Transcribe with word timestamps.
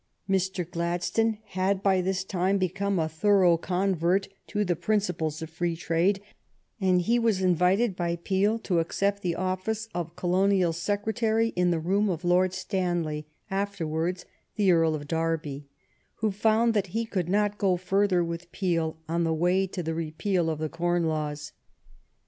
Mr. 0.27 0.67
Gladstone 0.67 1.37
had 1.49 1.83
by 1.83 2.01
this 2.01 2.23
time 2.23 2.57
become 2.57 2.97
a 2.97 3.07
thor 3.07 3.43
ough 3.45 3.55
convert 3.61 4.27
to 4.47 4.65
the 4.65 4.75
principles 4.75 5.43
of 5.43 5.51
free 5.51 5.75
trade, 5.75 6.19
and 6.79 7.01
he 7.01 7.19
was 7.19 7.43
invited 7.43 7.95
by 7.95 8.15
Peel 8.15 8.57
to 8.57 8.79
accept 8.79 9.21
the 9.21 9.35
office 9.35 9.87
of 9.93 10.15
Colonial 10.15 10.71
Secre 10.71 11.13
tary 11.13 11.49
in 11.49 11.69
the 11.69 11.79
room 11.79 12.09
of 12.09 12.23
Lord 12.25 12.51
Stanley, 12.51 13.27
afterwards 13.51 14.25
the 14.55 14.71
Earl 14.71 14.95
of 14.95 15.07
Derby, 15.07 15.67
who 16.15 16.31
found 16.31 16.73
that 16.73 16.87
he 16.97 17.05
could 17.05 17.29
not 17.29 17.59
go 17.59 17.77
further 17.77 18.23
with 18.23 18.51
Peel 18.51 18.97
on 19.07 19.23
the 19.23 19.35
way 19.35 19.67
to 19.67 19.87
a 19.87 19.93
repeal 19.93 20.49
of 20.49 20.57
the 20.57 20.67
Corn 20.67 21.05
Laws. 21.05 21.51